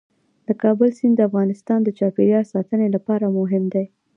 [0.47, 3.85] د کابل سیند د افغانستان د چاپیریال ساتنې لپاره مهم دي.